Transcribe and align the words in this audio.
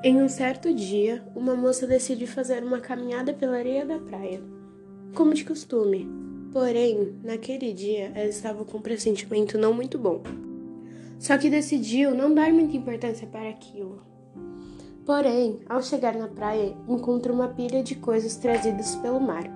Em 0.00 0.22
um 0.22 0.28
certo 0.28 0.72
dia, 0.72 1.24
uma 1.34 1.56
moça 1.56 1.84
decide 1.84 2.24
fazer 2.24 2.62
uma 2.62 2.78
caminhada 2.78 3.34
pela 3.34 3.56
areia 3.56 3.84
da 3.84 3.98
praia, 3.98 4.40
como 5.12 5.34
de 5.34 5.44
costume. 5.44 6.08
Porém, 6.52 7.18
naquele 7.24 7.72
dia, 7.72 8.12
ela 8.14 8.28
estava 8.28 8.64
com 8.64 8.78
um 8.78 8.80
pressentimento 8.80 9.58
não 9.58 9.74
muito 9.74 9.98
bom. 9.98 10.22
Só 11.18 11.36
que 11.36 11.50
decidiu 11.50 12.14
não 12.14 12.32
dar 12.32 12.52
muita 12.52 12.76
importância 12.76 13.26
para 13.26 13.48
aquilo. 13.48 14.00
Porém, 15.04 15.58
ao 15.68 15.82
chegar 15.82 16.14
na 16.14 16.28
praia, 16.28 16.76
encontra 16.86 17.32
uma 17.32 17.48
pilha 17.48 17.82
de 17.82 17.96
coisas 17.96 18.36
trazidas 18.36 18.94
pelo 18.94 19.18
mar. 19.18 19.50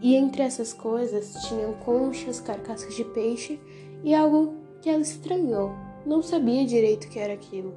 E 0.00 0.16
entre 0.16 0.42
essas 0.42 0.72
coisas 0.72 1.34
tinham 1.46 1.72
conchas, 1.74 2.40
carcaças 2.40 2.96
de 2.96 3.04
peixe 3.04 3.60
e 4.02 4.12
algo 4.12 4.56
que 4.80 4.90
ela 4.90 5.02
estranhou. 5.02 5.70
Não 6.04 6.20
sabia 6.20 6.66
direito 6.66 7.04
o 7.04 7.08
que 7.08 7.20
era 7.20 7.34
aquilo, 7.34 7.72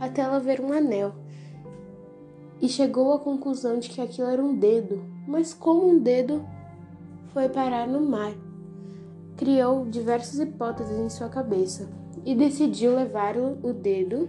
até 0.00 0.22
ela 0.22 0.40
ver 0.40 0.60
um 0.60 0.72
anel 0.72 1.14
e 2.60 2.68
chegou 2.68 3.12
à 3.12 3.18
conclusão 3.18 3.78
de 3.78 3.88
que 3.88 4.00
aquilo 4.00 4.28
era 4.28 4.42
um 4.42 4.56
dedo. 4.56 5.02
Mas 5.26 5.54
como 5.54 5.88
um 5.88 5.98
dedo 5.98 6.44
foi 7.32 7.48
parar 7.48 7.86
no 7.86 8.00
mar? 8.00 8.32
Criou 9.36 9.86
diversas 9.86 10.40
hipóteses 10.40 10.98
em 10.98 11.08
sua 11.08 11.28
cabeça 11.28 11.88
e 12.24 12.34
decidiu 12.34 12.94
levar 12.94 13.36
o 13.36 13.72
dedo 13.72 14.28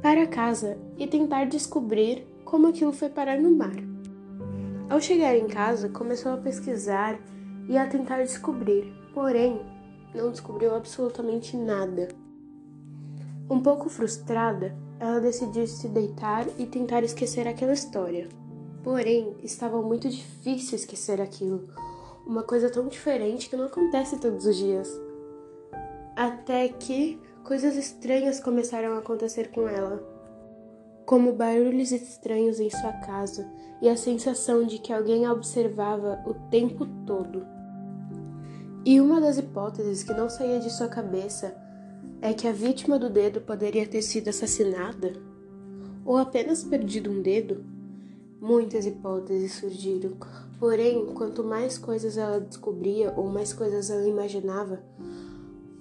para 0.00 0.26
casa 0.26 0.78
e 0.96 1.06
tentar 1.06 1.46
descobrir 1.46 2.26
como 2.44 2.68
aquilo 2.68 2.92
foi 2.92 3.08
parar 3.08 3.40
no 3.40 3.50
mar. 3.50 3.74
Ao 4.88 5.00
chegar 5.00 5.36
em 5.36 5.48
casa, 5.48 5.88
começou 5.88 6.32
a 6.32 6.36
pesquisar 6.36 7.18
e 7.68 7.76
a 7.76 7.88
tentar 7.88 8.22
descobrir, 8.22 8.92
porém, 9.12 9.60
não 10.14 10.30
descobriu 10.30 10.74
absolutamente 10.76 11.56
nada. 11.56 12.06
Um 13.50 13.60
pouco 13.60 13.88
frustrada, 13.88 14.76
ela 14.98 15.20
decidiu 15.20 15.66
se 15.66 15.88
deitar 15.88 16.46
e 16.58 16.66
tentar 16.66 17.02
esquecer 17.02 17.46
aquela 17.46 17.72
história. 17.72 18.28
Porém, 18.82 19.36
estava 19.42 19.82
muito 19.82 20.08
difícil 20.08 20.76
esquecer 20.76 21.20
aquilo. 21.20 21.68
Uma 22.26 22.42
coisa 22.42 22.70
tão 22.70 22.88
diferente 22.88 23.48
que 23.48 23.56
não 23.56 23.66
acontece 23.66 24.18
todos 24.18 24.46
os 24.46 24.56
dias. 24.56 24.88
Até 26.16 26.68
que 26.68 27.20
coisas 27.44 27.76
estranhas 27.76 28.40
começaram 28.40 28.94
a 28.94 28.98
acontecer 28.98 29.50
com 29.50 29.68
ela, 29.68 30.02
como 31.04 31.32
barulhos 31.32 31.92
estranhos 31.92 32.58
em 32.58 32.70
sua 32.70 32.92
casa 32.92 33.48
e 33.82 33.88
a 33.88 33.96
sensação 33.96 34.64
de 34.64 34.78
que 34.78 34.92
alguém 34.92 35.26
a 35.26 35.32
observava 35.32 36.22
o 36.26 36.34
tempo 36.48 36.86
todo. 37.06 37.46
E 38.84 39.00
uma 39.00 39.20
das 39.20 39.36
hipóteses 39.36 40.02
que 40.02 40.14
não 40.14 40.28
saía 40.28 40.58
de 40.58 40.70
sua 40.70 40.88
cabeça 40.88 41.65
é 42.20 42.32
que 42.32 42.48
a 42.48 42.52
vítima 42.52 42.98
do 42.98 43.10
dedo 43.10 43.40
poderia 43.40 43.86
ter 43.86 44.02
sido 44.02 44.28
assassinada 44.28 45.12
ou 46.04 46.16
apenas 46.16 46.64
perdido 46.64 47.10
um 47.10 47.20
dedo? 47.20 47.64
Muitas 48.40 48.86
hipóteses 48.86 49.52
surgiram, 49.52 50.12
porém, 50.58 51.06
quanto 51.06 51.42
mais 51.42 51.78
coisas 51.78 52.16
ela 52.16 52.40
descobria 52.40 53.12
ou 53.16 53.28
mais 53.28 53.52
coisas 53.52 53.90
ela 53.90 54.06
imaginava, 54.06 54.82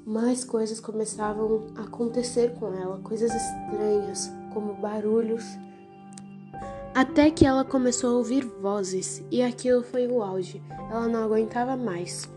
mais 0.06 0.44
coisas 0.44 0.80
começavam 0.80 1.68
a 1.76 1.84
acontecer 1.84 2.54
com 2.54 2.74
ela, 2.74 3.00
coisas 3.00 3.32
estranhas, 3.34 4.32
como 4.54 4.74
barulhos. 4.74 5.44
Até 6.94 7.30
que 7.30 7.46
ela 7.46 7.66
começou 7.66 8.12
a 8.12 8.18
ouvir 8.18 8.46
vozes, 8.46 9.22
e 9.30 9.42
aquilo 9.42 9.84
foi 9.84 10.08
o 10.08 10.24
auge. 10.24 10.64
Ela 10.90 11.08
não 11.08 11.24
aguentava 11.24 11.76
mais 11.76 12.30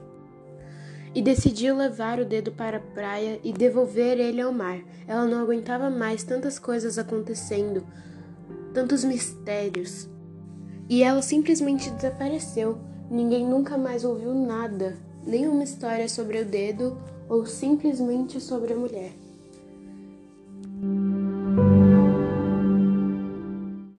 e 1.19 1.23
decidiu 1.23 1.77
levar 1.77 2.21
o 2.21 2.25
dedo 2.25 2.53
para 2.53 2.77
a 2.77 2.81
praia 2.81 3.41
e 3.43 3.53
devolver 3.53 4.21
ele 4.21 4.41
ao 4.41 4.53
mar. 4.53 4.79
Ela 5.05 5.27
não 5.27 5.41
aguentava 5.41 5.91
mais 5.91 6.23
tantas 6.23 6.61
coisas 6.61 6.97
acontecendo, 6.97 7.85
tantos 8.73 9.03
mistérios. 9.03 10.09
E 10.89 11.03
ela 11.03 11.21
simplesmente 11.21 11.91
desapareceu. 11.91 12.79
Ninguém 13.11 13.45
nunca 13.45 13.77
mais 13.77 14.05
ouviu 14.05 14.33
nada, 14.33 14.97
nenhuma 15.27 15.65
história 15.65 16.09
sobre 16.09 16.41
o 16.41 16.45
dedo 16.45 16.97
ou 17.29 17.45
simplesmente 17.45 18.41
sobre 18.41 18.73
a 18.73 18.77
mulher. 18.77 19.11